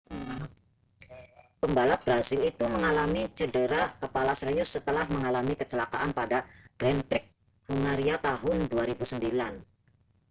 [1.61, 6.37] pembalap brasil itu mengalami cedera kepala serius setelah mengalami kecelakaan pada
[6.81, 7.23] grand prix
[7.69, 9.05] hungaria tahun 2009